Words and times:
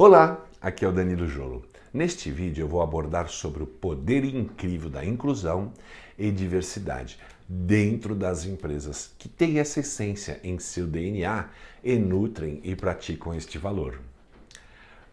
Olá, 0.00 0.46
aqui 0.60 0.84
é 0.84 0.88
o 0.88 0.92
Danilo 0.92 1.26
Jolo. 1.26 1.64
Neste 1.92 2.30
vídeo 2.30 2.62
eu 2.62 2.68
vou 2.68 2.80
abordar 2.80 3.28
sobre 3.28 3.64
o 3.64 3.66
poder 3.66 4.24
incrível 4.24 4.88
da 4.88 5.04
inclusão 5.04 5.72
e 6.16 6.30
diversidade 6.30 7.18
dentro 7.48 8.14
das 8.14 8.44
empresas 8.44 9.10
que 9.18 9.28
têm 9.28 9.58
essa 9.58 9.80
essência 9.80 10.38
em 10.44 10.56
seu 10.60 10.86
DNA 10.86 11.48
e 11.82 11.96
nutrem 11.98 12.60
e 12.62 12.76
praticam 12.76 13.34
este 13.34 13.58
valor. 13.58 14.00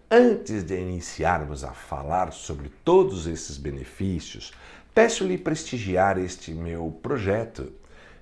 Antes 0.08 0.64
de 0.64 0.80
iniciarmos 0.80 1.64
a 1.64 1.72
falar 1.72 2.32
sobre 2.32 2.70
todos 2.84 3.26
esses 3.26 3.58
benefícios, 3.58 4.54
peço-lhe 4.94 5.36
prestigiar 5.36 6.20
este 6.20 6.54
meu 6.54 6.96
projeto 7.02 7.74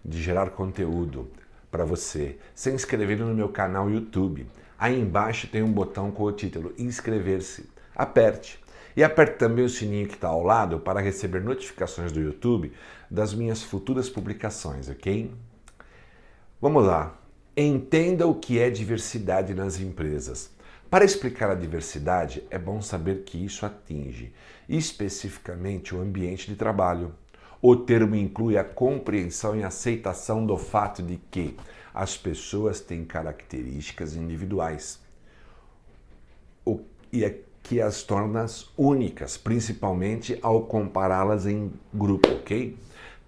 de 0.04 0.24
gerar 0.24 0.52
conteúdo 0.52 1.30
para 1.70 1.84
você, 1.84 2.38
se 2.56 2.72
inscrever 2.72 3.20
no 3.20 3.34
meu 3.34 3.50
canal 3.50 3.90
YouTube. 3.90 4.48
Aí 4.78 5.00
embaixo 5.00 5.48
tem 5.48 5.64
um 5.64 5.72
botão 5.72 6.12
com 6.12 6.24
o 6.24 6.32
título 6.32 6.74
Inscrever-se. 6.78 7.70
Aperte. 7.96 8.62
E 8.96 9.04
aperte 9.04 9.38
também 9.38 9.66
o 9.66 9.70
sininho 9.70 10.08
que 10.08 10.16
está 10.16 10.28
ao 10.28 10.44
lado 10.44 10.80
para 10.80 11.02
receber 11.02 11.42
notificações 11.42 12.12
do 12.12 12.20
YouTube 12.20 12.72
das 13.10 13.34
minhas 13.34 13.64
futuras 13.64 14.10
publicações, 14.10 14.90
ok? 14.90 15.32
Vamos 16.62 16.86
lá. 16.86 17.18
Entenda 17.56 18.28
o 18.28 18.36
que 18.36 18.60
é 18.60 18.70
diversidade 18.70 19.54
nas 19.54 19.80
empresas. 19.80 20.52
Para 20.90 21.06
explicar 21.06 21.50
a 21.50 21.56
diversidade, 21.56 22.44
é 22.52 22.60
bom 22.60 22.82
saber 22.82 23.24
que 23.24 23.44
isso 23.44 23.66
atinge 23.66 24.32
especificamente 24.70 25.96
o 25.96 26.00
ambiente 26.00 26.48
de 26.48 26.56
trabalho. 26.56 27.16
O 27.66 27.78
termo 27.78 28.14
inclui 28.14 28.58
a 28.58 28.64
compreensão 28.66 29.56
e 29.56 29.64
aceitação 29.64 30.46
do 30.46 30.58
fato 30.58 31.02
de 31.02 31.16
que 31.32 31.56
as 31.94 32.18
pessoas 32.18 32.82
têm 32.82 33.06
características 33.06 34.18
individuais, 34.18 35.00
o, 36.66 36.82
e 37.10 37.24
é 37.24 37.40
que 37.64 37.80
as 37.80 38.04
torna 38.04 38.46
únicas, 38.78 39.38
principalmente 39.38 40.38
ao 40.42 40.64
compará-las 40.64 41.46
em 41.46 41.72
grupo, 41.94 42.28
ok? 42.28 42.78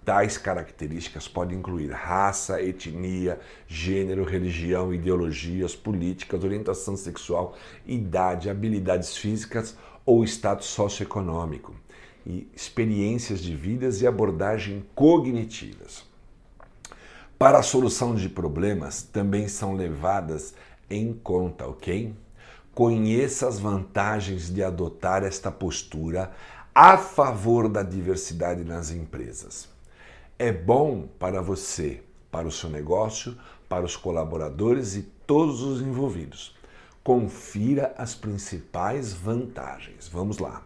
Tais 0.04 0.36
características 0.36 1.26
podem 1.26 1.56
incluir 1.56 1.90
raça, 1.90 2.60
etnia, 2.60 3.40
gênero, 3.66 4.22
religião, 4.22 4.92
ideologias, 4.92 5.74
políticas, 5.74 6.44
orientação 6.44 6.94
sexual, 6.94 7.56
idade, 7.86 8.50
habilidades 8.50 9.16
físicas 9.16 9.78
ou 10.04 10.22
status 10.24 10.66
socioeconômico 10.66 11.74
e 12.26 12.50
experiências 12.54 13.40
de 13.40 13.54
vidas 13.54 14.02
e 14.02 14.06
abordagem 14.06 14.84
cognitivas. 14.94 16.04
Para 17.38 17.58
a 17.58 17.62
solução 17.62 18.14
de 18.14 18.28
problemas 18.28 19.02
também 19.02 19.46
são 19.46 19.74
levadas 19.74 20.54
em 20.90 21.12
conta, 21.12 21.66
ok? 21.66 22.12
Conheça 22.74 23.46
as 23.46 23.60
vantagens 23.60 24.52
de 24.52 24.62
adotar 24.62 25.22
esta 25.22 25.52
postura 25.52 26.32
a 26.74 26.98
favor 26.98 27.68
da 27.68 27.82
diversidade 27.82 28.64
nas 28.64 28.90
empresas. 28.90 29.68
É 30.38 30.52
bom 30.52 31.08
para 31.18 31.40
você, 31.40 32.02
para 32.30 32.48
o 32.48 32.52
seu 32.52 32.68
negócio, 32.68 33.36
para 33.68 33.84
os 33.84 33.96
colaboradores 33.96 34.94
e 34.96 35.02
todos 35.02 35.62
os 35.62 35.80
envolvidos. 35.80 36.54
Confira 37.04 37.94
as 37.96 38.14
principais 38.14 39.12
vantagens. 39.12 40.08
Vamos 40.08 40.38
lá 40.38 40.62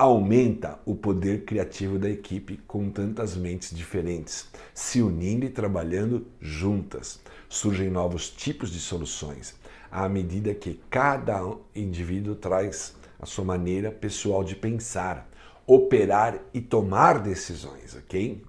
aumenta 0.00 0.80
o 0.86 0.94
poder 0.94 1.44
criativo 1.44 1.98
da 1.98 2.08
equipe 2.08 2.56
com 2.66 2.88
tantas 2.88 3.36
mentes 3.36 3.76
diferentes, 3.76 4.48
se 4.72 5.02
unindo 5.02 5.44
e 5.44 5.50
trabalhando 5.50 6.26
juntas. 6.40 7.20
Surgem 7.50 7.90
novos 7.90 8.30
tipos 8.30 8.70
de 8.70 8.80
soluções, 8.80 9.54
à 9.92 10.08
medida 10.08 10.54
que 10.54 10.80
cada 10.88 11.42
indivíduo 11.76 12.34
traz 12.34 12.94
a 13.20 13.26
sua 13.26 13.44
maneira 13.44 13.92
pessoal 13.92 14.42
de 14.42 14.56
pensar, 14.56 15.28
operar 15.66 16.38
e 16.54 16.62
tomar 16.62 17.18
decisões, 17.18 17.94
ok? 17.94 18.42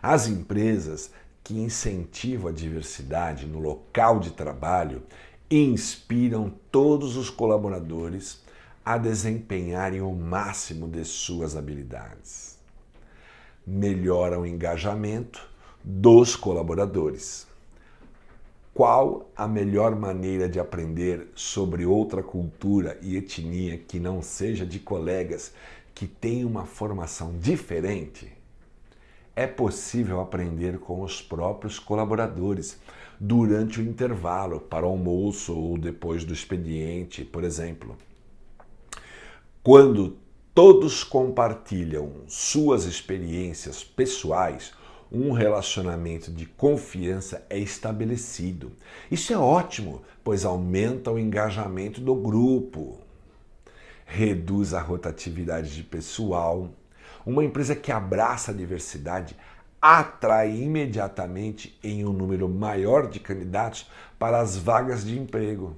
As 0.00 0.28
empresas 0.28 1.10
que 1.42 1.58
incentivam 1.58 2.48
a 2.48 2.52
diversidade 2.52 3.44
no 3.44 3.58
local 3.58 4.20
de 4.20 4.30
trabalho 4.30 5.02
inspiram 5.50 6.54
todos 6.70 7.16
os 7.16 7.28
colaboradores 7.28 8.40
a 8.84 8.98
desempenharem 8.98 10.00
o 10.00 10.12
máximo 10.12 10.88
de 10.88 11.04
suas 11.04 11.56
habilidades. 11.56 12.58
Melhora 13.64 14.40
o 14.40 14.46
engajamento 14.46 15.48
dos 15.84 16.34
colaboradores. 16.34 17.46
Qual 18.74 19.30
a 19.36 19.46
melhor 19.46 19.94
maneira 19.94 20.48
de 20.48 20.58
aprender 20.58 21.28
sobre 21.34 21.86
outra 21.86 22.22
cultura 22.22 22.98
e 23.02 23.16
etnia 23.16 23.78
que 23.78 24.00
não 24.00 24.20
seja 24.20 24.66
de 24.66 24.80
colegas 24.80 25.52
que 25.94 26.06
têm 26.06 26.44
uma 26.44 26.64
formação 26.64 27.38
diferente? 27.38 28.32
É 29.36 29.46
possível 29.46 30.20
aprender 30.20 30.78
com 30.78 31.02
os 31.02 31.22
próprios 31.22 31.78
colaboradores 31.78 32.80
durante 33.20 33.80
o 33.80 33.82
intervalo, 33.82 34.58
para 34.58 34.84
o 34.84 34.88
almoço 34.88 35.56
ou 35.56 35.78
depois 35.78 36.24
do 36.24 36.32
expediente, 36.32 37.24
por 37.24 37.44
exemplo. 37.44 37.96
Quando 39.64 40.16
todos 40.52 41.04
compartilham 41.04 42.24
suas 42.26 42.82
experiências 42.84 43.84
pessoais, 43.84 44.72
um 45.10 45.30
relacionamento 45.30 46.32
de 46.32 46.46
confiança 46.46 47.46
é 47.48 47.60
estabelecido. 47.60 48.72
Isso 49.08 49.32
é 49.32 49.38
ótimo, 49.38 50.02
pois 50.24 50.44
aumenta 50.44 51.12
o 51.12 51.18
engajamento 51.18 52.00
do 52.00 52.12
grupo, 52.12 52.98
reduz 54.04 54.74
a 54.74 54.80
rotatividade 54.80 55.72
de 55.72 55.84
pessoal. 55.84 56.68
Uma 57.24 57.44
empresa 57.44 57.76
que 57.76 57.92
abraça 57.92 58.50
a 58.50 58.54
diversidade 58.54 59.36
atrai 59.80 60.50
imediatamente 60.50 61.78
em 61.84 62.04
um 62.04 62.12
número 62.12 62.48
maior 62.48 63.08
de 63.08 63.20
candidatos 63.20 63.88
para 64.18 64.40
as 64.40 64.56
vagas 64.56 65.04
de 65.04 65.16
emprego. 65.16 65.76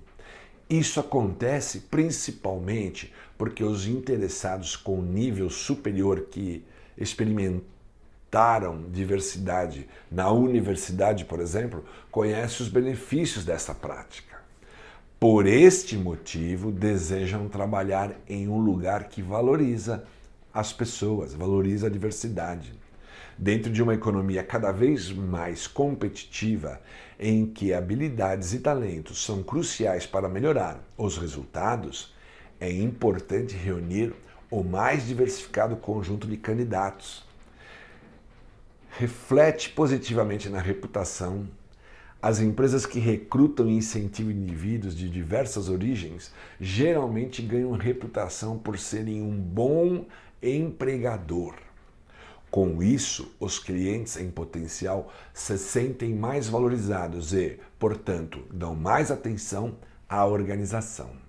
Isso 0.70 0.98
acontece 0.98 1.80
principalmente 1.80 3.12
porque 3.36 3.64
os 3.64 3.86
interessados 3.86 4.76
com 4.76 5.02
nível 5.02 5.50
superior 5.50 6.26
que 6.30 6.64
experimentaram 6.96 8.84
diversidade 8.90 9.88
na 10.10 10.30
universidade, 10.30 11.24
por 11.24 11.40
exemplo, 11.40 11.84
conhecem 12.10 12.64
os 12.64 12.72
benefícios 12.72 13.44
dessa 13.44 13.74
prática. 13.74 14.34
Por 15.18 15.46
este 15.46 15.96
motivo, 15.96 16.70
desejam 16.70 17.48
trabalhar 17.48 18.14
em 18.28 18.48
um 18.48 18.58
lugar 18.58 19.04
que 19.04 19.22
valoriza 19.22 20.04
as 20.52 20.72
pessoas, 20.72 21.34
valoriza 21.34 21.86
a 21.86 21.90
diversidade. 21.90 22.72
Dentro 23.36 23.72
de 23.72 23.82
uma 23.82 23.94
economia 23.94 24.44
cada 24.44 24.70
vez 24.70 25.10
mais 25.10 25.66
competitiva, 25.66 26.80
em 27.18 27.46
que 27.46 27.74
habilidades 27.74 28.52
e 28.52 28.60
talentos 28.60 29.24
são 29.24 29.42
cruciais 29.42 30.06
para 30.06 30.28
melhorar 30.28 30.80
os 30.96 31.18
resultados, 31.18 32.13
é 32.64 32.72
importante 32.72 33.54
reunir 33.54 34.14
o 34.50 34.62
mais 34.62 35.06
diversificado 35.06 35.76
conjunto 35.76 36.26
de 36.26 36.36
candidatos. 36.38 37.22
Reflete 38.88 39.68
positivamente 39.70 40.48
na 40.48 40.60
reputação. 40.60 41.46
As 42.22 42.40
empresas 42.40 42.86
que 42.86 42.98
recrutam 42.98 43.68
e 43.68 43.76
incentivam 43.76 44.32
indivíduos 44.32 44.96
de 44.96 45.10
diversas 45.10 45.68
origens 45.68 46.32
geralmente 46.58 47.42
ganham 47.42 47.72
reputação 47.72 48.56
por 48.56 48.78
serem 48.78 49.20
um 49.20 49.36
bom 49.36 50.06
empregador. 50.42 51.56
Com 52.50 52.82
isso, 52.82 53.34
os 53.38 53.58
clientes 53.58 54.16
em 54.16 54.30
potencial 54.30 55.12
se 55.34 55.58
sentem 55.58 56.14
mais 56.14 56.48
valorizados 56.48 57.34
e, 57.34 57.58
portanto, 57.78 58.42
dão 58.50 58.74
mais 58.74 59.10
atenção 59.10 59.76
à 60.08 60.24
organização. 60.24 61.24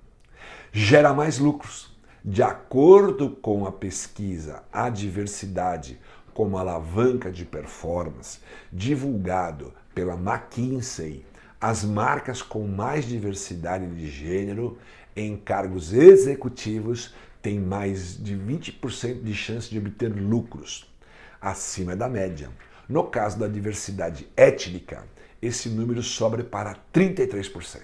Gera 0.78 1.14
mais 1.14 1.40
lucros. 1.40 1.90
De 2.22 2.44
acordo 2.44 3.30
com 3.30 3.66
a 3.66 3.72
pesquisa 3.72 4.62
A 4.74 4.90
Diversidade 4.90 5.98
como 6.34 6.58
alavanca 6.58 7.32
de 7.32 7.46
performance, 7.46 8.40
divulgado 8.74 9.72
pela 9.94 10.16
McKinsey, 10.16 11.26
as 11.62 11.86
marcas 11.86 12.42
com 12.42 12.68
mais 12.68 13.06
diversidade 13.06 13.88
de 13.88 14.10
gênero 14.10 14.78
em 15.16 15.38
cargos 15.38 15.94
executivos 15.94 17.16
têm 17.42 17.58
mais 17.58 18.22
de 18.22 18.36
20% 18.36 19.24
de 19.24 19.34
chance 19.34 19.70
de 19.70 19.78
obter 19.78 20.10
lucros 20.10 20.94
acima 21.40 21.96
da 21.96 22.10
média. 22.10 22.50
No 22.90 23.06
caso 23.06 23.40
da 23.40 23.48
diversidade 23.48 24.28
étnica, 24.36 25.08
esse 25.42 25.70
número 25.70 26.04
sobe 26.04 26.44
para 26.44 26.76
33%. 26.94 27.80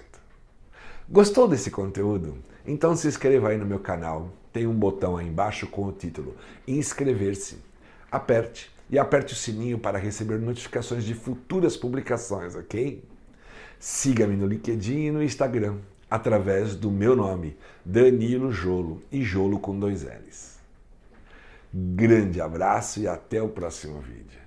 Gostou 1.08 1.48
desse 1.48 1.70
conteúdo? 1.70 2.51
Então 2.66 2.94
se 2.96 3.08
inscreva 3.08 3.48
aí 3.48 3.58
no 3.58 3.66
meu 3.66 3.78
canal. 3.78 4.30
Tem 4.52 4.66
um 4.66 4.74
botão 4.74 5.16
aí 5.16 5.26
embaixo 5.26 5.66
com 5.66 5.86
o 5.86 5.92
título 5.92 6.36
Inscrever-se. 6.66 7.58
Aperte 8.10 8.70
e 8.90 8.98
aperte 8.98 9.32
o 9.32 9.36
sininho 9.36 9.78
para 9.78 9.98
receber 9.98 10.38
notificações 10.38 11.04
de 11.04 11.14
futuras 11.14 11.76
publicações, 11.76 12.54
ok? 12.54 13.02
Siga-me 13.78 14.36
no 14.36 14.46
LinkedIn 14.46 15.06
e 15.06 15.10
no 15.10 15.22
Instagram. 15.22 15.78
através 16.12 16.76
do 16.76 16.90
meu 16.90 17.16
nome, 17.16 17.56
Danilo 17.82 18.52
Jolo, 18.52 19.02
e 19.10 19.22
Jolo 19.22 19.58
com 19.58 19.78
dois 19.78 20.02
L's. 20.02 20.58
Grande 21.72 22.38
abraço 22.38 23.00
e 23.00 23.08
até 23.08 23.40
o 23.40 23.48
próximo 23.48 23.98
vídeo. 24.02 24.41